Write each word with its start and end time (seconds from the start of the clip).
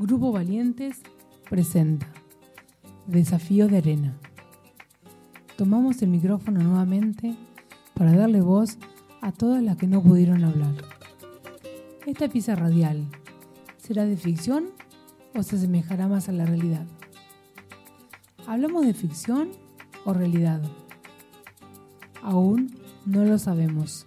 Grupo 0.00 0.30
Valientes 0.30 1.02
presenta 1.50 2.06
Desafío 3.08 3.66
de 3.66 3.78
Arena. 3.78 4.16
Tomamos 5.56 6.00
el 6.02 6.08
micrófono 6.10 6.62
nuevamente 6.62 7.34
para 7.94 8.12
darle 8.12 8.40
voz 8.40 8.78
a 9.20 9.32
todas 9.32 9.60
las 9.60 9.76
que 9.76 9.88
no 9.88 10.00
pudieron 10.00 10.44
hablar. 10.44 10.72
Esta 12.06 12.28
pieza 12.28 12.54
radial 12.54 13.08
será 13.76 14.04
de 14.04 14.16
ficción 14.16 14.66
o 15.34 15.42
se 15.42 15.56
asemejará 15.56 16.06
más 16.06 16.28
a 16.28 16.32
la 16.32 16.46
realidad. 16.46 16.86
¿Hablamos 18.46 18.86
de 18.86 18.94
ficción 18.94 19.50
o 20.04 20.12
realidad? 20.12 20.62
Aún 22.22 22.70
no 23.04 23.24
lo 23.24 23.36
sabemos. 23.36 24.06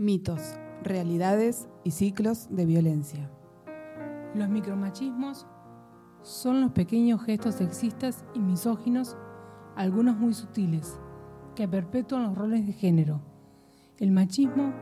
Mitos, 0.00 0.54
realidades 0.82 1.68
y 1.84 1.90
ciclos 1.90 2.48
de 2.50 2.64
violencia. 2.64 3.30
Los 4.34 4.48
micromachismos 4.48 5.46
son 6.22 6.62
los 6.62 6.72
pequeños 6.72 7.22
gestos 7.22 7.56
sexistas 7.56 8.24
y 8.32 8.38
misóginos, 8.38 9.18
algunos 9.76 10.16
muy 10.16 10.32
sutiles, 10.32 10.98
que 11.54 11.68
perpetúan 11.68 12.22
los 12.22 12.38
roles 12.38 12.66
de 12.66 12.72
género, 12.72 13.20
el 13.98 14.10
machismo 14.10 14.72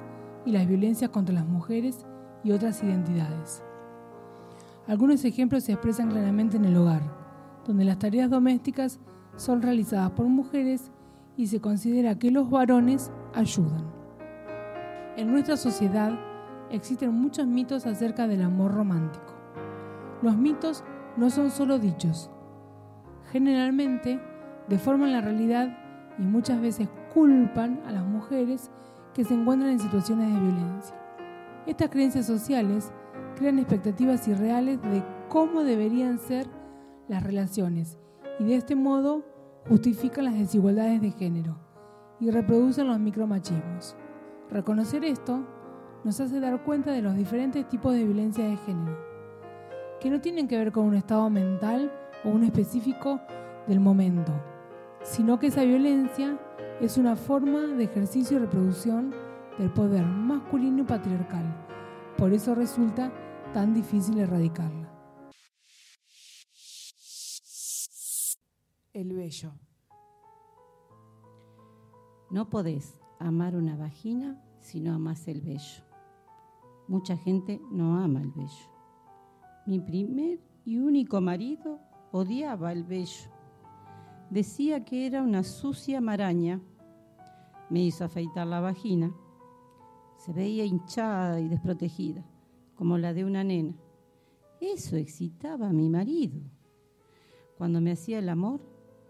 y 0.46 0.52
las 0.52 0.68
violencias 0.68 1.10
contra 1.10 1.34
las 1.34 1.48
mujeres 1.48 2.06
y 2.44 2.52
otras 2.52 2.80
identidades. 2.84 3.64
Algunos 4.86 5.24
ejemplos 5.24 5.64
se 5.64 5.72
expresan 5.72 6.10
claramente 6.10 6.58
en 6.58 6.64
el 6.64 6.76
hogar, 6.76 7.02
donde 7.66 7.84
las 7.84 7.98
tareas 7.98 8.30
domésticas 8.30 9.00
son 9.34 9.62
realizadas 9.62 10.12
por 10.12 10.28
mujeres 10.28 10.92
y 11.36 11.48
se 11.48 11.60
considera 11.60 12.20
que 12.20 12.30
los 12.30 12.48
varones 12.48 13.10
ayudan. 13.34 13.97
En 15.18 15.32
nuestra 15.32 15.56
sociedad 15.56 16.16
existen 16.70 17.12
muchos 17.12 17.44
mitos 17.44 17.86
acerca 17.86 18.28
del 18.28 18.40
amor 18.40 18.72
romántico. 18.72 19.34
Los 20.22 20.36
mitos 20.36 20.84
no 21.16 21.28
son 21.28 21.50
solo 21.50 21.80
dichos. 21.80 22.30
Generalmente 23.32 24.20
deforman 24.68 25.10
la 25.10 25.20
realidad 25.20 25.76
y 26.20 26.22
muchas 26.22 26.60
veces 26.60 26.88
culpan 27.12 27.80
a 27.84 27.90
las 27.90 28.04
mujeres 28.04 28.70
que 29.12 29.24
se 29.24 29.34
encuentran 29.34 29.72
en 29.72 29.80
situaciones 29.80 30.32
de 30.32 30.40
violencia. 30.40 30.94
Estas 31.66 31.90
creencias 31.90 32.24
sociales 32.24 32.92
crean 33.34 33.58
expectativas 33.58 34.28
irreales 34.28 34.80
de 34.82 35.02
cómo 35.28 35.64
deberían 35.64 36.20
ser 36.20 36.46
las 37.08 37.24
relaciones 37.24 37.98
y 38.38 38.44
de 38.44 38.54
este 38.54 38.76
modo 38.76 39.24
justifican 39.68 40.26
las 40.26 40.38
desigualdades 40.38 41.02
de 41.02 41.10
género 41.10 41.58
y 42.20 42.30
reproducen 42.30 42.86
los 42.86 43.00
micromachismos. 43.00 43.96
Reconocer 44.50 45.04
esto 45.04 45.46
nos 46.04 46.18
hace 46.20 46.40
dar 46.40 46.64
cuenta 46.64 46.90
de 46.90 47.02
los 47.02 47.14
diferentes 47.14 47.68
tipos 47.68 47.92
de 47.92 48.04
violencia 48.04 48.46
de 48.46 48.56
género, 48.56 48.96
que 50.00 50.08
no 50.08 50.22
tienen 50.22 50.48
que 50.48 50.56
ver 50.56 50.72
con 50.72 50.86
un 50.86 50.94
estado 50.94 51.28
mental 51.28 51.92
o 52.24 52.30
un 52.30 52.44
específico 52.44 53.20
del 53.66 53.80
momento, 53.80 54.32
sino 55.02 55.38
que 55.38 55.48
esa 55.48 55.64
violencia 55.64 56.38
es 56.80 56.96
una 56.96 57.14
forma 57.14 57.60
de 57.60 57.84
ejercicio 57.84 58.38
y 58.38 58.40
reproducción 58.40 59.14
del 59.58 59.70
poder 59.70 60.06
masculino 60.06 60.80
y 60.80 60.86
patriarcal. 60.86 61.44
Por 62.16 62.32
eso 62.32 62.54
resulta 62.54 63.12
tan 63.52 63.74
difícil 63.74 64.18
erradicarla. 64.18 64.88
El 68.94 69.12
bello. 69.12 69.52
No 72.30 72.48
podés 72.48 72.98
amar 73.18 73.56
una 73.56 73.76
vagina 73.76 74.40
si 74.60 74.80
no 74.80 74.94
amas 74.94 75.28
el 75.28 75.40
vello. 75.40 75.84
Mucha 76.86 77.16
gente 77.16 77.60
no 77.70 77.98
ama 77.98 78.22
el 78.22 78.30
vello. 78.30 78.70
Mi 79.66 79.80
primer 79.80 80.40
y 80.64 80.78
único 80.78 81.20
marido 81.20 81.80
odiaba 82.12 82.72
el 82.72 82.84
vello. 82.84 83.30
Decía 84.30 84.84
que 84.84 85.06
era 85.06 85.22
una 85.22 85.42
sucia 85.42 86.00
maraña. 86.00 86.60
Me 87.70 87.82
hizo 87.82 88.04
afeitar 88.04 88.46
la 88.46 88.60
vagina. 88.60 89.12
Se 90.16 90.32
veía 90.32 90.64
hinchada 90.64 91.40
y 91.40 91.48
desprotegida, 91.48 92.24
como 92.74 92.98
la 92.98 93.12
de 93.12 93.24
una 93.24 93.44
nena. 93.44 93.74
Eso 94.60 94.96
excitaba 94.96 95.68
a 95.68 95.72
mi 95.72 95.88
marido. 95.88 96.40
Cuando 97.56 97.80
me 97.80 97.92
hacía 97.92 98.18
el 98.18 98.28
amor, 98.28 98.60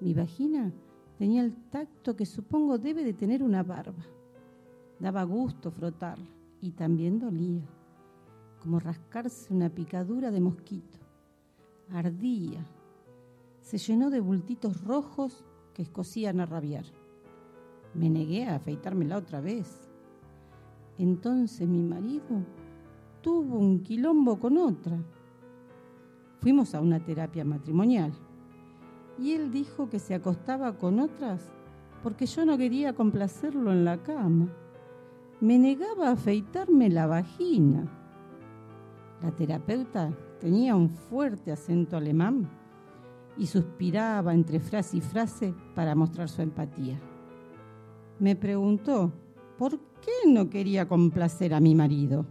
mi 0.01 0.15
vagina 0.15 0.73
Tenía 1.19 1.43
el 1.43 1.53
tacto 1.69 2.15
que 2.15 2.25
supongo 2.25 2.79
debe 2.79 3.03
de 3.03 3.13
tener 3.13 3.43
una 3.43 3.65
barba. 3.65 4.05
Daba 5.01 5.25
gusto 5.25 5.73
frotarla 5.73 6.29
y 6.61 6.71
también 6.71 7.19
dolía, 7.19 7.67
como 8.63 8.79
rascarse 8.79 9.53
una 9.53 9.69
picadura 9.69 10.31
de 10.31 10.41
mosquito. 10.41 10.97
Ardía. 11.91 12.65
Se 13.61 13.79
llenó 13.79 14.11
de 14.11 14.21
bultitos 14.21 14.85
rojos 14.85 15.45
que 15.75 15.83
escocían 15.83 16.39
a 16.39 16.47
rabiar. 16.47 16.85
Me 17.95 18.09
negué 18.09 18.47
a 18.47 18.55
afeitármela 18.55 19.17
otra 19.17 19.41
vez. 19.41 19.89
Entonces 20.99 21.67
mi 21.67 21.83
marido 21.83 22.45
tuvo 23.23 23.59
un 23.59 23.83
quilombo 23.83 24.39
con 24.39 24.57
otra. 24.57 24.97
Fuimos 26.41 26.77
a 26.77 26.81
una 26.81 27.01
terapia 27.01 27.45
matrimonial 27.45 28.13
y 29.19 29.33
él 29.33 29.51
dijo 29.51 29.89
que 29.89 29.99
se 29.99 30.15
acostaba 30.15 30.79
con 30.79 31.01
otras 31.01 31.51
porque 32.03 32.27
yo 32.27 32.45
no 32.45 32.57
quería 32.57 32.95
complacerlo 32.95 33.73
en 33.73 33.85
la 33.85 34.03
cama. 34.03 34.49
Me 35.41 35.59
negaba 35.59 36.09
a 36.09 36.13
afeitarme 36.13 36.89
la 36.89 37.07
vagina. 37.07 37.87
La 39.23 39.33
terapeuta 39.33 40.13
tenía 40.41 40.77
un 40.77 40.91
fuerte 40.91 41.51
acento 41.51 41.97
alemán 41.97 42.49
y 43.37 43.47
suspiraba 43.47 44.33
entre 44.33 44.61
frase 44.61 44.99
y 44.99 45.01
frase 45.01 45.55
para 45.75 45.95
mostrar 45.95 46.29
su 46.29 46.43
empatía. 46.43 46.99
Me 48.19 48.37
preguntó, 48.37 49.13
¿por 49.57 49.79
qué 50.01 50.29
no 50.29 50.49
quería 50.51 50.89
complacer 50.89 51.55
a 51.55 51.61
mi 51.61 51.75
marido? 51.75 52.27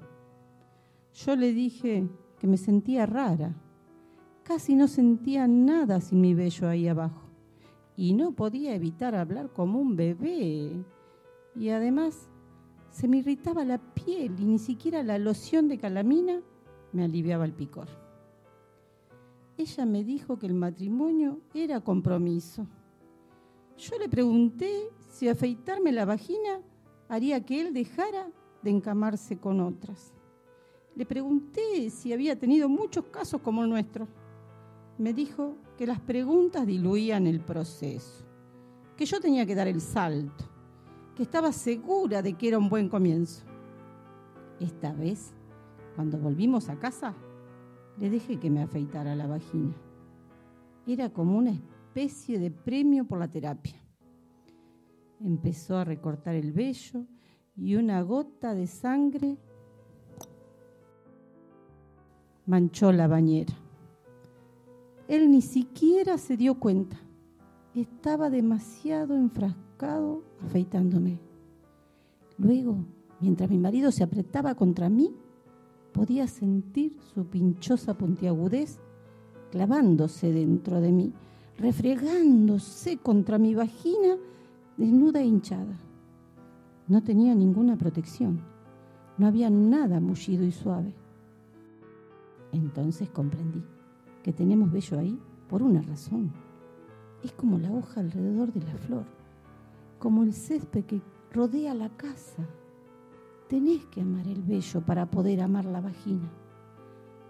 Yo 1.13 1.35
le 1.35 1.53
dije 1.53 2.07
que 2.39 2.47
me 2.47 2.57
sentía 2.57 3.05
rara 3.05 3.55
Casi 4.47 4.75
no 4.75 4.87
sentía 4.87 5.45
nada 5.45 5.99
sin 5.99 6.21
mi 6.21 6.33
vello 6.33 6.69
ahí 6.69 6.87
abajo 6.87 7.21
y 7.97 8.13
no 8.13 8.31
podía 8.31 8.73
evitar 8.73 9.13
hablar 9.13 9.51
como 9.51 9.77
un 9.77 9.97
bebé. 9.97 10.85
Y 11.53 11.67
además 11.67 12.29
se 12.89 13.09
me 13.09 13.17
irritaba 13.17 13.65
la 13.65 13.77
piel 13.77 14.39
y 14.39 14.45
ni 14.45 14.57
siquiera 14.57 15.03
la 15.03 15.17
loción 15.17 15.67
de 15.67 15.77
calamina 15.77 16.41
me 16.93 17.03
aliviaba 17.03 17.43
el 17.43 17.51
picor. 17.51 17.89
Ella 19.57 19.85
me 19.85 20.05
dijo 20.05 20.39
que 20.39 20.45
el 20.45 20.53
matrimonio 20.53 21.41
era 21.53 21.81
compromiso. 21.81 22.65
Yo 23.77 23.99
le 23.99 24.07
pregunté 24.07 24.71
si 25.09 25.27
afeitarme 25.27 25.91
la 25.91 26.05
vagina 26.05 26.61
haría 27.09 27.45
que 27.45 27.59
él 27.59 27.73
dejara 27.73 28.31
de 28.63 28.69
encamarse 28.69 29.37
con 29.39 29.59
otras. 29.59 30.13
Le 30.95 31.05
pregunté 31.05 31.89
si 31.89 32.13
había 32.13 32.39
tenido 32.39 32.69
muchos 32.69 33.03
casos 33.07 33.41
como 33.41 33.61
el 33.61 33.69
nuestro 33.69 34.07
me 34.97 35.13
dijo 35.13 35.55
que 35.77 35.85
las 35.85 35.99
preguntas 35.99 36.65
diluían 36.65 37.27
el 37.27 37.39
proceso, 37.39 38.25
que 38.95 39.05
yo 39.05 39.19
tenía 39.19 39.45
que 39.45 39.55
dar 39.55 39.67
el 39.67 39.81
salto, 39.81 40.45
que 41.15 41.23
estaba 41.23 41.51
segura 41.51 42.21
de 42.21 42.33
que 42.33 42.47
era 42.47 42.57
un 42.57 42.69
buen 42.69 42.89
comienzo. 42.89 43.45
Esta 44.59 44.91
vez, 44.93 45.33
cuando 45.95 46.17
volvimos 46.17 46.69
a 46.69 46.79
casa, 46.79 47.15
le 47.97 48.09
dejé 48.09 48.39
que 48.39 48.49
me 48.49 48.61
afeitara 48.61 49.15
la 49.15 49.27
vagina. 49.27 49.75
Era 50.85 51.09
como 51.09 51.37
una 51.37 51.51
especie 51.51 52.39
de 52.39 52.51
premio 52.51 53.05
por 53.05 53.19
la 53.19 53.27
terapia. 53.27 53.81
Empezó 55.19 55.77
a 55.77 55.83
recortar 55.83 56.35
el 56.35 56.53
vello 56.53 57.05
y 57.55 57.75
una 57.75 58.01
gota 58.01 58.53
de 58.53 58.67
sangre 58.67 59.37
manchó 62.45 62.91
la 62.91 63.07
bañera. 63.07 63.53
Él 65.07 65.31
ni 65.31 65.41
siquiera 65.41 66.17
se 66.17 66.35
dio 66.35 66.55
cuenta. 66.55 66.97
Estaba 67.73 68.29
demasiado 68.29 69.15
enfrascado 69.15 70.23
afeitándome. 70.43 71.19
Luego, 72.37 72.77
mientras 73.21 73.49
mi 73.49 73.57
marido 73.57 73.91
se 73.91 74.03
apretaba 74.03 74.55
contra 74.55 74.89
mí, 74.89 75.13
podía 75.93 76.27
sentir 76.27 76.97
su 77.13 77.25
pinchosa 77.25 77.97
puntiagudez 77.97 78.79
clavándose 79.51 80.31
dentro 80.31 80.81
de 80.81 80.91
mí, 80.91 81.13
refregándose 81.57 82.97
contra 82.97 83.37
mi 83.37 83.55
vagina 83.55 84.17
desnuda 84.75 85.21
e 85.21 85.25
hinchada. 85.25 85.79
No 86.87 87.01
tenía 87.01 87.33
ninguna 87.33 87.77
protección, 87.77 88.41
no 89.17 89.25
había 89.25 89.49
nada 89.49 89.99
mullido 89.99 90.43
y 90.43 90.51
suave. 90.51 90.93
Entonces 92.51 93.09
comprendí 93.09 93.63
que 94.27 94.33
tenemos 94.33 94.69
vello 94.69 94.99
ahí 94.99 95.17
por 95.47 95.63
una 95.63 95.81
razón. 95.81 96.33
Es 97.23 97.31
como 97.31 97.57
la 97.57 97.71
hoja 97.71 98.01
alrededor 98.01 98.51
de 98.51 98.59
la 98.59 98.75
flor, 98.75 99.05
como 99.99 100.21
el 100.23 100.33
césped 100.33 100.83
que 100.83 101.01
rodea 101.31 101.73
la 101.73 101.87
casa. 101.95 102.45
Tenés 103.47 103.85
que 103.85 104.01
amar 104.01 104.27
el 104.27 104.41
vello 104.41 104.81
para 104.81 105.09
poder 105.09 105.39
amar 105.39 105.63
la 105.63 105.79
vagina. 105.79 106.29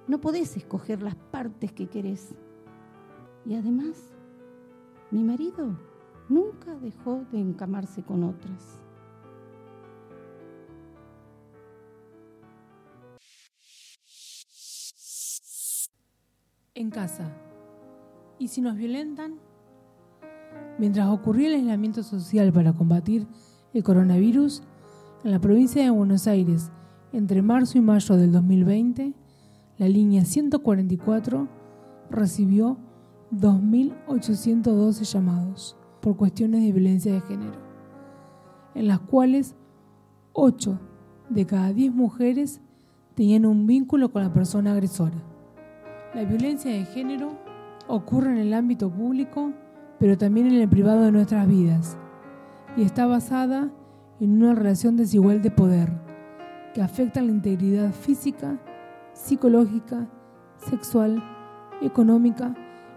No 0.08 0.20
podés 0.20 0.58
escoger 0.58 1.04
las 1.04 1.14
partes 1.14 1.72
que 1.72 1.86
querés. 1.86 2.34
Y 3.46 3.54
además, 3.54 4.16
mi 5.12 5.24
marido 5.24 5.78
nunca 6.30 6.80
dejó 6.80 7.26
de 7.32 7.40
encamarse 7.40 8.02
con 8.02 8.24
otras. 8.24 8.82
En 16.78 16.92
casa. 16.92 17.32
¿Y 18.38 18.50
si 18.50 18.62
nos 18.62 18.78
violentan? 18.78 19.40
Mientras 20.78 21.08
ocurría 21.08 21.48
el 21.48 21.56
aislamiento 21.56 22.04
social 22.04 22.54
para 22.54 22.72
combatir 22.72 23.26
el 23.74 23.82
coronavirus, 23.82 24.62
en 25.24 25.32
la 25.32 25.42
provincia 25.42 25.84
de 25.84 25.90
Buenos 25.90 26.28
Aires, 26.28 26.70
entre 27.14 27.42
marzo 27.42 27.80
y 27.80 27.82
mayo 27.82 28.16
del 28.16 28.32
2020, 28.32 29.16
la 29.80 29.90
línea 29.90 30.24
144 30.24 31.48
recibió 32.12 32.78
2.812 33.32 35.04
llamados 35.12 35.76
por 36.00 36.16
cuestiones 36.16 36.62
de 36.62 36.74
violencia 36.74 37.12
de 37.12 37.22
género, 37.22 37.60
en 38.76 38.88
las 38.88 39.00
cuales 39.00 39.56
8 40.34 40.80
de 41.30 41.44
cada 41.48 41.74
10 41.74 41.92
mujeres 41.92 42.62
tenían 43.16 43.48
un 43.48 43.66
vínculo 43.66 44.12
con 44.12 44.22
la 44.22 44.32
persona 44.32 44.74
agresora. 44.74 45.37
La 46.14 46.24
violencia 46.24 46.72
de 46.72 46.86
género 46.86 47.38
ocurre 47.88 48.32
en 48.32 48.38
el 48.38 48.54
ámbito 48.54 48.90
público, 48.90 49.52
pero 50.00 50.18
también 50.18 50.48
en 50.48 50.56
el 50.62 50.70
privado 50.70 51.02
de 51.02 51.12
nuestras 51.12 51.48
vidas, 51.48 51.98
y 52.78 52.84
está 52.84 53.06
basada 53.06 53.70
en 54.20 54.42
una 54.42 54.56
relación 54.56 54.96
desigual 54.96 55.42
de 55.42 55.52
poder 55.52 55.92
que 56.74 56.82
afecta 56.82 57.22
la 57.22 57.32
integridad 57.32 57.92
física, 57.92 58.58
psicológica, 59.14 60.08
sexual, 60.58 61.22
económica 61.82 62.56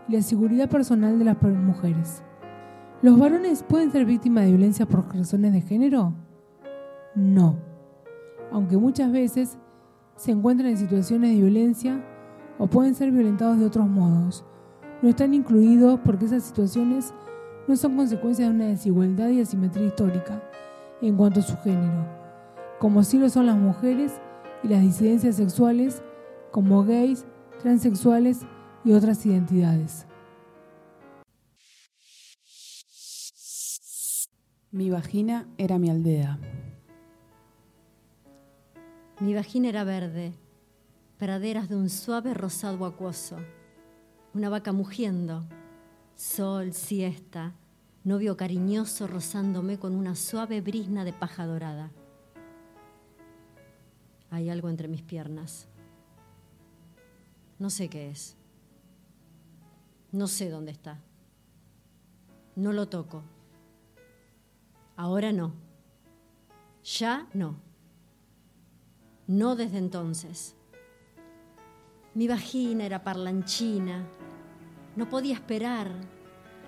y 0.09 0.13
la 0.13 0.23
seguridad 0.23 0.69
personal 0.69 1.19
de 1.19 1.25
las 1.25 1.43
mujeres. 1.43 2.23
¿Los 3.03 3.19
varones 3.19 3.65
pueden 3.65 3.91
ser 3.91 4.05
víctimas 4.05 4.45
de 4.45 4.51
violencia 4.51 4.87
por 4.87 5.15
razones 5.15 5.53
de 5.53 5.63
género? 5.63 6.15
No, 7.17 7.57
aunque 8.53 8.77
muchas 8.77 9.11
veces 9.11 9.59
se 10.15 10.31
encuentran 10.31 10.71
en 10.71 10.77
situaciones 10.77 11.31
de 11.31 11.43
violencia 11.43 12.05
o 12.61 12.67
pueden 12.67 12.95
ser 12.95 13.11
violentados 13.11 13.59
de 13.59 13.65
otros 13.65 13.89
modos. 13.89 14.45
No 15.03 15.09
están 15.09 15.33
incluidos 15.33 15.99
porque 16.05 16.27
esas 16.27 16.45
situaciones 16.45 17.15
no 17.67 17.75
son 17.75 17.97
consecuencia 17.97 18.45
de 18.45 18.55
una 18.55 18.67
desigualdad 18.67 19.31
y 19.31 19.41
asimetría 19.41 19.87
histórica 19.87 20.43
en 21.01 21.17
cuanto 21.17 21.41
a 21.41 21.43
su 21.43 21.57
género, 21.57 22.07
como 22.79 23.03
sí 23.03 23.19
lo 23.19 23.31
son 23.31 23.47
las 23.47 23.57
mujeres 23.57 24.21
y 24.63 24.69
las 24.69 24.83
disidencias 24.83 25.37
sexuales 25.37 26.03
como 26.51 26.85
gays, 26.85 27.25
transexuales 27.63 28.41
y 28.85 28.93
otras 28.93 29.25
identidades. 29.25 30.07
Mi 34.71 34.91
vagina 34.91 35.49
era 35.57 35.79
mi 35.79 35.89
aldea. 35.89 36.39
Mi 39.19 39.35
vagina 39.35 39.69
era 39.69 39.85
verde, 39.85 40.35
praderas 41.21 41.69
de 41.69 41.77
un 41.77 41.91
suave 41.91 42.33
rosado 42.33 42.87
acuoso, 42.87 43.37
una 44.33 44.49
vaca 44.49 44.73
mugiendo, 44.73 45.45
sol, 46.17 46.73
siesta, 46.73 47.53
novio 48.05 48.39
cariñoso 48.39 49.07
rozándome 49.07 49.79
con 49.79 49.95
una 49.95 50.15
suave 50.15 50.63
brisna 50.63 51.05
de 51.05 51.13
paja 51.13 51.45
dorada. 51.45 51.91
Hay 54.31 54.49
algo 54.49 54.71
entre 54.71 54.89
mis 54.89 55.03
piernas. 55.03 55.69
No 57.59 57.69
sé 57.69 57.91
qué 57.91 58.09
es. 58.09 58.35
No 60.13 60.27
sé 60.27 60.49
dónde 60.49 60.73
está. 60.73 61.03
No 62.57 62.73
lo 62.73 62.89
toco. 62.89 63.25
Ahora 64.97 65.33
no. 65.33 65.53
Ya 66.83 67.29
no. 67.35 67.57
No 69.27 69.55
desde 69.55 69.77
entonces. 69.77 70.57
Mi 72.13 72.27
vagina 72.27 72.85
era 72.85 73.05
parlanchina. 73.05 74.05
No 74.97 75.09
podía 75.09 75.35
esperar. 75.35 75.93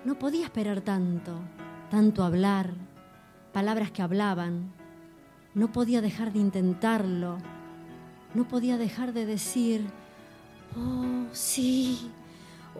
No 0.05 0.17
podía 0.17 0.45
esperar 0.45 0.81
tanto. 0.81 1.37
Tanto 1.91 2.23
hablar. 2.23 2.73
Palabras 3.51 3.91
que 3.91 4.01
hablaban. 4.01 4.71
No 5.53 5.71
podía 5.71 6.01
dejar 6.01 6.31
de 6.31 6.39
intentarlo. 6.39 7.37
No 8.33 8.47
podía 8.47 8.77
dejar 8.77 9.13
de 9.13 9.25
decir, 9.25 9.85
oh, 10.77 11.25
sí, 11.33 12.09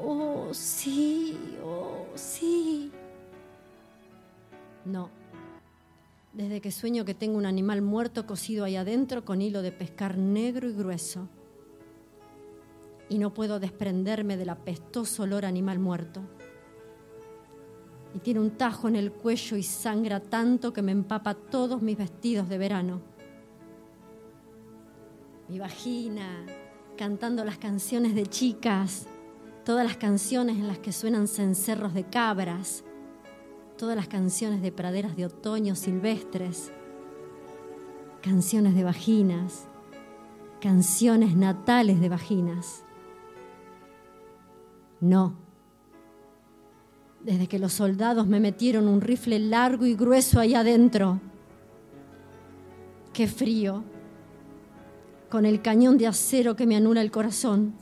oh, 0.01 0.50
sí, 0.54 1.38
oh, 1.63 2.07
sí. 2.15 2.92
No. 4.86 5.10
Desde 6.31 6.62
que 6.62 6.71
sueño 6.71 7.06
que 7.06 7.13
tengo 7.13 7.38
un 7.38 7.45
animal 7.45 7.81
muerto 7.81 8.25
cosido 8.25 8.63
ahí 8.63 8.77
adentro 8.77 9.25
con 9.25 9.42
hilo 9.42 9.62
de 9.62 9.71
pescar 9.74 10.18
negro 10.18 10.68
y 10.69 10.74
grueso. 10.74 11.27
Y 13.13 13.19
no 13.19 13.31
puedo 13.31 13.60
desprenderme 13.60 14.38
del 14.38 14.50
apestoso 14.50 15.21
olor 15.21 15.45
animal 15.45 15.77
muerto. 15.77 16.21
Y 18.15 18.18
tiene 18.18 18.39
un 18.39 18.57
tajo 18.57 18.88
en 18.88 18.95
el 18.95 19.12
cuello 19.12 19.56
y 19.56 19.62
sangra 19.62 20.19
tanto 20.19 20.74
que 20.74 20.81
me 20.81 20.94
empapa 20.94 21.36
todos 21.36 21.83
mis 21.83 21.95
vestidos 21.95 22.50
de 22.50 22.57
verano. 22.57 23.01
Mi 25.48 25.60
vagina, 25.60 26.44
cantando 26.98 27.45
las 27.45 27.60
canciones 27.60 28.15
de 28.15 28.25
chicas, 28.25 29.06
todas 29.63 29.86
las 29.86 29.98
canciones 29.98 30.57
en 30.57 30.68
las 30.68 30.80
que 30.80 30.92
suenan 30.92 31.27
cencerros 31.27 31.94
de 31.94 32.06
cabras, 32.06 32.83
todas 33.77 33.95
las 33.95 34.07
canciones 34.07 34.63
de 34.63 34.71
praderas 34.71 35.15
de 35.15 35.27
otoño 35.27 35.75
silvestres, 35.75 36.71
canciones 38.24 38.74
de 38.74 38.83
vaginas, 38.83 39.68
canciones 40.60 41.36
natales 41.36 42.01
de 42.01 42.10
vaginas. 42.10 42.83
No. 45.03 45.33
Desde 47.19 47.47
que 47.47 47.59
los 47.59 47.73
soldados 47.73 48.25
me 48.25 48.39
metieron 48.39 48.88
un 48.88 49.01
rifle 49.01 49.38
largo 49.38 49.85
y 49.85 49.95
grueso 49.95 50.39
ahí 50.39 50.55
adentro. 50.55 51.19
Qué 53.12 53.27
frío. 53.27 53.83
Con 55.29 55.45
el 55.45 55.62
cañón 55.62 55.98
de 55.98 56.07
acero 56.07 56.55
que 56.55 56.65
me 56.65 56.77
anula 56.77 57.01
el 57.01 57.12
corazón. 57.12 57.74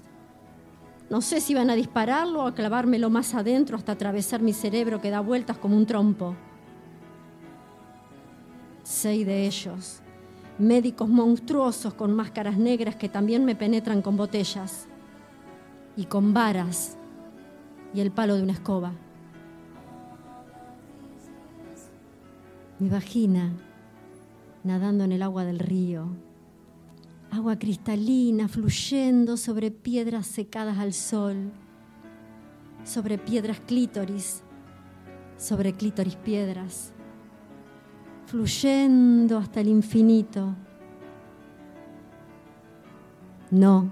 No 1.12 1.22
sé 1.22 1.42
si 1.42 1.54
van 1.54 1.70
a 1.70 1.76
dispararlo 1.76 2.44
o 2.44 2.48
a 2.48 2.56
clavármelo 2.56 3.12
más 3.12 3.36
adentro 3.36 3.78
hasta 3.78 3.92
atravesar 3.92 4.42
mi 4.42 4.54
cerebro 4.54 5.00
que 5.00 5.12
da 5.12 5.20
vueltas 5.20 5.60
como 5.60 5.78
un 5.78 5.86
trompo. 5.86 6.36
Seis 8.82 9.28
de 9.28 9.46
ellos, 9.46 10.02
médicos 10.58 11.08
monstruosos 11.08 11.94
con 11.94 12.16
máscaras 12.16 12.58
negras 12.58 12.96
que 12.96 13.10
también 13.10 13.46
me 13.46 13.56
penetran 13.56 14.02
con 14.02 14.18
botellas 14.18 14.88
y 15.96 16.06
con 16.06 16.34
varas 16.34 16.98
y 17.94 18.02
el 18.02 18.12
palo 18.12 18.36
de 18.36 18.44
una 18.44 18.54
escoba. 18.54 18.94
Mi 22.80 22.90
vagina 22.90 23.54
nadando 24.64 25.04
en 25.04 25.12
el 25.12 25.24
agua 25.24 25.44
del 25.44 25.60
río, 25.60 26.08
agua 27.32 27.58
cristalina 27.58 28.48
fluyendo 28.48 29.38
sobre 29.38 29.72
piedras 29.72 30.28
secadas 30.28 30.78
al 30.78 30.94
sol, 30.94 31.52
sobre 32.84 33.18
piedras 33.18 33.60
clítoris, 33.62 34.44
sobre 35.38 35.74
clítoris 35.74 36.16
piedras, 36.16 36.94
fluyendo 38.26 39.38
hasta 39.38 39.62
el 39.62 39.68
infinito. 39.68 40.56
No, 43.50 43.92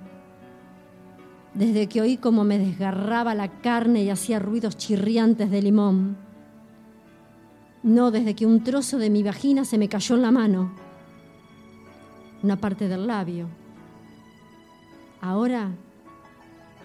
desde 1.53 1.87
que 1.87 2.01
oí 2.01 2.17
cómo 2.17 2.43
me 2.43 2.57
desgarraba 2.57 3.35
la 3.35 3.49
carne 3.61 4.03
y 4.03 4.09
hacía 4.09 4.39
ruidos 4.39 4.77
chirriantes 4.77 5.49
de 5.49 5.61
limón. 5.61 6.17
No 7.81 8.11
desde 8.11 8.35
que 8.35 8.45
un 8.45 8.63
trozo 8.63 8.97
de 8.97 9.09
mi 9.09 9.23
vagina 9.23 9.65
se 9.65 9.77
me 9.77 9.89
cayó 9.89 10.15
en 10.15 10.21
la 10.21 10.31
mano, 10.31 10.71
una 12.43 12.57
parte 12.57 12.87
del 12.87 13.07
labio. 13.07 13.47
Ahora 15.21 15.71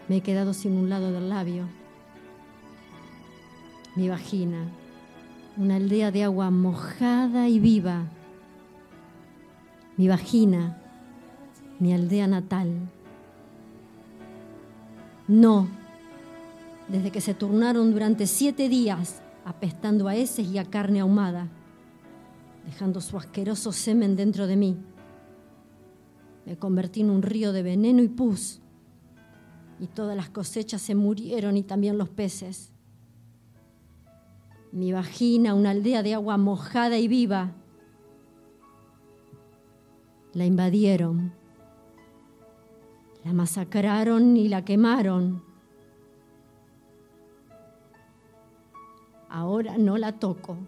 me 0.09 0.17
he 0.17 0.21
quedado 0.21 0.55
sin 0.55 0.73
un 0.77 0.89
lado 0.89 1.13
del 1.13 1.29
labio. 1.29 1.67
Mi 3.97 4.09
vagina, 4.09 4.69
una 5.57 5.77
aldea 5.77 6.11
de 6.11 6.25
agua 6.25 6.51
mojada 6.51 7.49
y 7.49 7.61
viva. 7.61 8.05
Mi 9.97 10.09
vagina, 10.09 10.79
mi 11.79 11.93
aldea 11.93 12.27
natal. 12.27 12.89
No, 15.27 15.69
desde 16.89 17.11
que 17.11 17.21
se 17.21 17.35
turnaron 17.35 17.93
durante 17.93 18.27
siete 18.27 18.69
días 18.69 19.23
apestando 19.45 20.09
a 20.09 20.17
heces 20.17 20.47
y 20.49 20.59
a 20.59 20.65
carne 20.65 21.01
ahumada. 21.01 21.49
dejando 22.65 23.03
su 23.03 23.19
asqueroso 23.19 23.73
semen 23.73 24.17
dentro 24.17 24.47
de 24.47 24.57
mí. 24.57 24.79
Me 26.47 26.57
convertí 26.57 27.03
en 27.03 27.11
un 27.11 27.23
río 27.23 27.53
de 27.53 27.63
veneno 27.63 28.03
y 28.03 28.09
pus, 28.09 28.61
y 29.79 29.87
todas 29.87 30.17
las 30.17 30.31
cosechas 30.31 30.81
se 30.81 30.95
murieron 30.95 31.57
y 31.57 31.63
también 31.63 31.99
los 31.99 32.09
peces. 32.09 32.73
Mi 34.73 34.93
vagina, 34.93 35.55
una 35.55 35.71
aldea 35.71 36.03
de 36.03 36.15
agua 36.15 36.37
mojada 36.37 36.99
y 36.99 37.07
viva, 37.07 37.53
la 40.33 40.47
invadieron, 40.47 41.33
la 43.25 43.33
masacraron 43.33 44.37
y 44.37 44.49
la 44.49 44.65
quemaron. 44.65 45.43
Ahora 49.29 49.79
no 49.79 49.97
la 49.97 50.13
toco, 50.19 50.59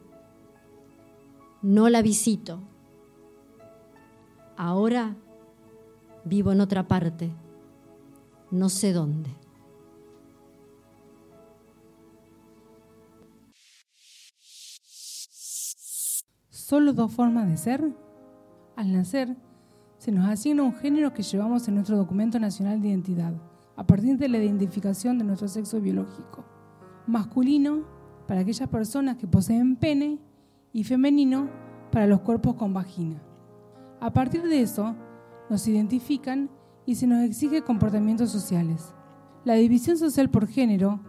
no 1.62 1.88
la 1.88 2.02
visito. 2.02 2.58
Ahora 4.56 5.14
vivo 6.24 6.50
en 6.50 6.60
otra 6.62 6.88
parte, 6.88 7.30
no 8.50 8.68
sé 8.68 8.92
dónde. 8.92 9.30
¿Solo 16.48 16.92
dos 16.94 17.12
formas 17.12 17.48
de 17.48 17.56
ser? 17.58 17.92
Al 18.74 18.92
nacer, 18.92 19.36
se 20.06 20.12
nos 20.12 20.28
asigna 20.28 20.62
un 20.62 20.72
género 20.72 21.12
que 21.12 21.24
llevamos 21.24 21.66
en 21.66 21.74
nuestro 21.74 21.96
documento 21.96 22.38
nacional 22.38 22.80
de 22.80 22.90
identidad, 22.90 23.34
a 23.74 23.84
partir 23.84 24.16
de 24.16 24.28
la 24.28 24.38
identificación 24.38 25.18
de 25.18 25.24
nuestro 25.24 25.48
sexo 25.48 25.80
biológico. 25.80 26.44
Masculino 27.08 27.82
para 28.28 28.42
aquellas 28.42 28.68
personas 28.68 29.16
que 29.16 29.26
poseen 29.26 29.74
pene 29.74 30.20
y 30.72 30.84
femenino 30.84 31.50
para 31.90 32.06
los 32.06 32.20
cuerpos 32.20 32.54
con 32.54 32.72
vagina. 32.72 33.20
A 33.98 34.12
partir 34.12 34.44
de 34.44 34.60
eso, 34.60 34.94
nos 35.50 35.66
identifican 35.66 36.50
y 36.84 36.94
se 36.94 37.08
nos 37.08 37.24
exige 37.24 37.62
comportamientos 37.62 38.30
sociales. 38.30 38.94
La 39.44 39.54
división 39.54 39.98
social 39.98 40.30
por 40.30 40.46
género 40.46 41.00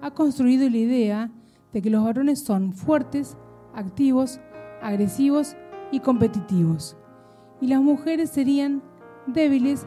ha 0.00 0.12
construido 0.12 0.70
la 0.70 0.78
idea 0.78 1.30
de 1.74 1.82
que 1.82 1.90
los 1.90 2.02
varones 2.02 2.40
son 2.40 2.72
fuertes, 2.72 3.36
activos, 3.74 4.40
agresivos 4.80 5.56
y 5.92 6.00
competitivos, 6.00 6.96
y 7.60 7.66
las 7.66 7.80
mujeres 7.80 8.30
serían 8.30 8.82
débiles, 9.26 9.86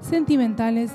sentimentales, 0.00 0.92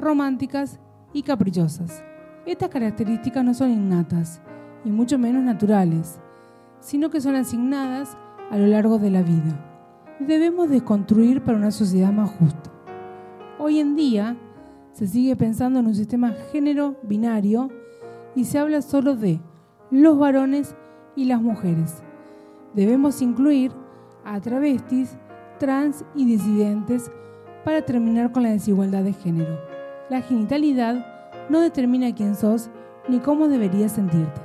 románticas 0.00 0.78
y 1.12 1.22
caprichosas. 1.22 2.04
Estas 2.46 2.68
características 2.68 3.44
no 3.44 3.54
son 3.54 3.70
innatas 3.70 4.40
y 4.84 4.90
mucho 4.90 5.18
menos 5.18 5.42
naturales, 5.42 6.20
sino 6.80 7.10
que 7.10 7.20
son 7.20 7.34
asignadas 7.34 8.16
a 8.50 8.56
lo 8.56 8.66
largo 8.66 8.98
de 8.98 9.10
la 9.10 9.22
vida. 9.22 9.64
Debemos 10.20 10.70
desconstruir 10.70 11.42
para 11.42 11.58
una 11.58 11.70
sociedad 11.70 12.12
más 12.12 12.30
justa. 12.30 12.70
Hoy 13.58 13.80
en 13.80 13.96
día 13.96 14.36
se 14.92 15.06
sigue 15.06 15.36
pensando 15.36 15.80
en 15.80 15.86
un 15.86 15.94
sistema 15.94 16.32
género 16.52 16.96
binario 17.02 17.70
y 18.34 18.44
se 18.44 18.58
habla 18.58 18.82
solo 18.82 19.16
de 19.16 19.40
los 19.90 20.18
varones 20.18 20.76
y 21.16 21.24
las 21.24 21.40
mujeres. 21.40 22.02
Debemos 22.74 23.22
incluir 23.22 23.72
a 24.24 24.40
travestis, 24.40 25.16
trans 25.58 26.04
y 26.14 26.24
disidentes 26.24 27.10
para 27.64 27.82
terminar 27.82 28.32
con 28.32 28.42
la 28.42 28.50
desigualdad 28.50 29.02
de 29.02 29.12
género. 29.12 29.58
La 30.08 30.22
genitalidad 30.22 31.48
no 31.50 31.60
determina 31.60 32.14
quién 32.14 32.34
sos 32.34 32.70
ni 33.08 33.18
cómo 33.18 33.48
deberías 33.48 33.92
sentirte. 33.92 34.40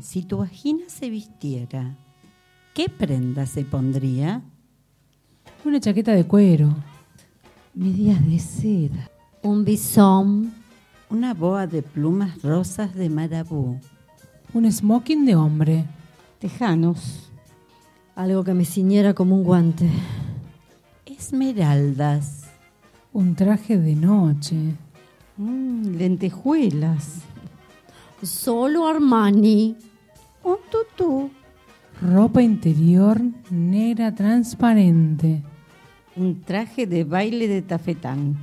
Si 0.00 0.22
tu 0.22 0.38
vagina 0.38 0.84
se 0.88 1.08
vistiera, 1.08 1.96
¿qué 2.74 2.88
prenda 2.88 3.46
se 3.46 3.64
pondría? 3.64 4.42
Una 5.64 5.80
chaqueta 5.80 6.12
de 6.12 6.26
cuero, 6.26 6.74
Medias 7.74 8.24
de 8.24 8.38
seda, 8.38 9.10
Un 9.42 9.64
bisón, 9.64 10.52
una 11.14 11.32
boa 11.32 11.68
de 11.68 11.80
plumas 11.82 12.42
rosas 12.42 12.92
de 12.96 13.08
marabú, 13.08 13.78
un 14.52 14.70
smoking 14.70 15.24
de 15.24 15.36
hombre, 15.36 15.84
Tejanos. 16.40 17.30
algo 18.16 18.42
que 18.42 18.52
me 18.52 18.64
ciñera 18.64 19.14
como 19.14 19.36
un 19.36 19.44
guante. 19.44 19.88
esmeraldas, 21.06 22.44
un 23.12 23.34
traje 23.36 23.78
de 23.78 23.94
noche, 23.94 24.56
Mm, 25.36 25.96
lentejuelas. 25.96 27.22
Solo 28.22 28.86
Armani. 28.86 29.76
Un 30.44 30.56
tutú. 30.70 31.30
ropa 32.00 32.40
interior 32.40 33.20
negra 33.50 34.14
transparente, 34.14 35.42
Un 36.16 36.40
traje 36.42 36.86
de 36.86 37.02
baile 37.02 37.48
de 37.48 37.62
tafetán. 37.62 38.36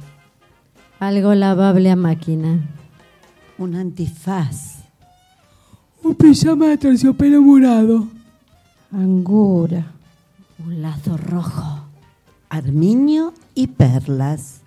Algo 1.02 1.34
lavable 1.34 1.90
a 1.90 1.96
máquina. 1.96 2.60
un 3.58 3.74
antifaz, 3.76 4.84
un 6.04 6.14
pijama 6.14 6.68
de 6.68 6.78
terciopelo 6.78 7.42
morado, 7.42 8.08
Angora. 8.92 9.86
Un 10.64 10.82
lazo 10.84 11.18
rojo. 11.18 11.86
armiño 12.50 13.34
y 13.56 13.66
perlas, 13.66 14.62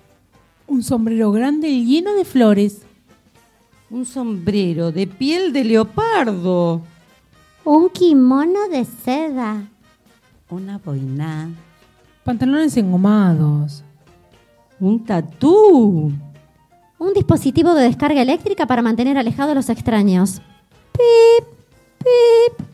un 0.67 0.83
sombrero 0.83 1.31
grande 1.31 1.69
y 1.69 1.85
lleno 1.87 2.15
de 2.15 2.25
flores, 2.25 2.83
Un 3.89 4.05
sombrero 4.05 4.91
de 4.91 5.07
piel 5.07 5.53
de 5.53 5.63
leopardo. 5.63 6.83
Un 7.65 7.91
kimono 7.91 8.69
de 8.73 8.85
seda. 8.85 9.69
una 10.51 10.79
boina, 10.79 11.49
pantalones 12.25 12.77
engomados, 12.77 13.85
Un 14.85 15.03
tatú. 15.03 16.13
Un 16.99 17.15
dispositivo 17.15 17.73
de 17.73 17.85
descarga 17.85 18.21
eléctrica 18.21 18.67
para 18.67 18.83
mantener 18.83 19.17
alejados 19.17 19.53
a 19.53 19.55
los 19.55 19.71
extraños. 19.71 20.43
Pip, 20.93 21.47
pip. 22.01 22.67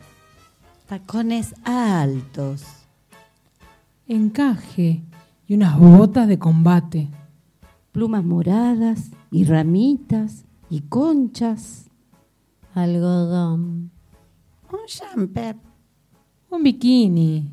tacones 0.87 1.55
altos, 1.63 2.65
encaje 4.09 5.03
y 5.47 5.53
unas 5.53 5.79
botas 5.79 6.27
de 6.27 6.37
combate, 6.37 7.07
Plumas 7.93 8.25
moradas 8.25 9.11
y 9.31 9.45
ramitas 9.45 10.43
y 10.69 10.81
conchas. 10.81 11.89
Algodón. 12.73 13.89
un 14.69 14.79
jumper, 15.15 15.55
un 16.49 16.61
bikini, 16.61 17.49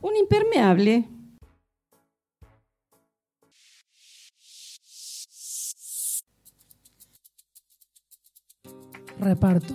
Un 0.00 0.12
impermeable. 0.16 1.08
Reparto. 9.20 9.74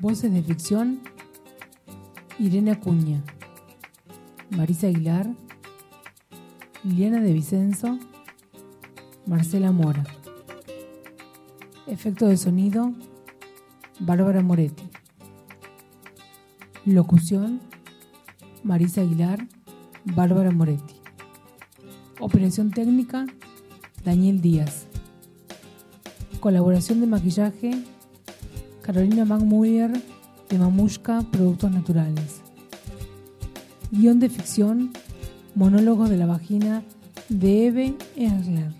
Voces 0.00 0.32
de 0.32 0.42
ficción, 0.42 1.00
Irene 2.38 2.70
Acuña, 2.70 3.22
Marisa 4.56 4.86
Aguilar, 4.86 5.28
Liliana 6.84 7.20
de 7.20 7.32
Vicenzo, 7.32 7.98
Marcela 9.26 9.72
Mora. 9.72 10.04
Efecto 11.86 12.26
de 12.26 12.36
sonido, 12.36 12.92
Bárbara 13.98 14.42
Moretti. 14.42 14.88
Locución, 16.84 17.60
Marisa 18.62 19.00
Aguilar, 19.00 19.46
Bárbara 20.04 20.52
Moretti. 20.52 20.94
Operación 22.20 22.70
técnica, 22.70 23.26
Daniel 24.04 24.40
Díaz. 24.40 24.87
Colaboración 26.40 27.00
de 27.00 27.08
maquillaje, 27.08 27.82
Carolina 28.80 29.24
McMuller 29.24 29.90
de 30.48 30.58
Mamushka 30.58 31.22
Productos 31.32 31.70
Naturales. 31.72 32.42
Guión 33.90 34.20
de 34.20 34.28
ficción, 34.28 34.92
Monólogos 35.56 36.08
de 36.08 36.16
la 36.16 36.26
Vagina 36.26 36.84
de 37.28 37.66
Eve 37.66 37.94
Ersler. 38.16 38.70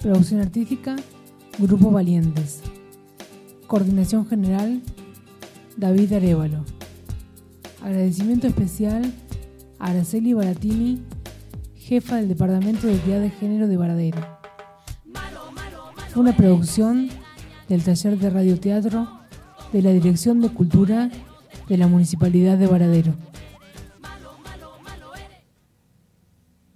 Producción 0.00 0.40
artística, 0.40 0.94
Grupo 1.58 1.90
Valientes. 1.90 2.60
Coordinación 3.66 4.24
General, 4.26 4.80
David 5.76 6.12
Arevalo. 6.12 6.64
Agradecimiento 7.82 8.46
especial 8.46 9.12
a 9.80 9.90
Araceli 9.90 10.32
Baratini, 10.32 11.02
jefa 11.74 12.16
del 12.16 12.28
Departamento 12.28 12.86
de 12.86 12.94
Equidad 12.94 13.20
de 13.20 13.30
Género 13.30 13.66
de 13.66 13.76
Varadero. 13.76 14.39
Una 16.16 16.36
producción 16.36 17.08
del 17.68 17.84
Taller 17.84 18.18
de 18.18 18.30
Radioteatro 18.30 19.08
de 19.72 19.80
la 19.80 19.90
Dirección 19.90 20.40
de 20.40 20.48
Cultura 20.48 21.08
de 21.68 21.76
la 21.76 21.86
Municipalidad 21.86 22.58
de 22.58 22.66
Varadero. 22.66 23.14